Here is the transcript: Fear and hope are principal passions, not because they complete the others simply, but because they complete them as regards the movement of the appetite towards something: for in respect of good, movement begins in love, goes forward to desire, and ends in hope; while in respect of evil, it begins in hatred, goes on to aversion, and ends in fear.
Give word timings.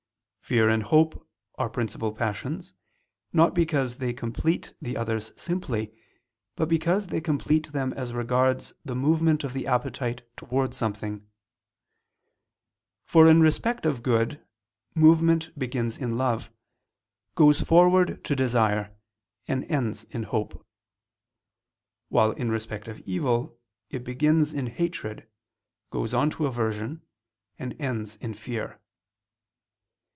Fear 0.51 0.67
and 0.67 0.83
hope 0.83 1.25
are 1.57 1.69
principal 1.69 2.11
passions, 2.11 2.73
not 3.31 3.53
because 3.55 3.99
they 3.99 4.11
complete 4.11 4.73
the 4.81 4.97
others 4.97 5.31
simply, 5.37 5.93
but 6.57 6.67
because 6.67 7.07
they 7.07 7.21
complete 7.21 7.67
them 7.71 7.93
as 7.93 8.13
regards 8.13 8.73
the 8.83 8.93
movement 8.93 9.45
of 9.45 9.53
the 9.53 9.65
appetite 9.65 10.23
towards 10.35 10.75
something: 10.75 11.25
for 13.05 13.29
in 13.29 13.39
respect 13.39 13.85
of 13.85 14.03
good, 14.03 14.45
movement 14.93 15.57
begins 15.57 15.97
in 15.97 16.17
love, 16.17 16.49
goes 17.35 17.61
forward 17.61 18.21
to 18.25 18.35
desire, 18.35 18.93
and 19.47 19.63
ends 19.71 20.03
in 20.09 20.23
hope; 20.23 20.67
while 22.09 22.31
in 22.31 22.51
respect 22.51 22.89
of 22.89 22.99
evil, 23.05 23.57
it 23.89 24.03
begins 24.03 24.53
in 24.53 24.67
hatred, 24.67 25.29
goes 25.91 26.13
on 26.13 26.29
to 26.31 26.45
aversion, 26.45 27.01
and 27.57 27.73
ends 27.79 28.17
in 28.17 28.33
fear. 28.33 28.79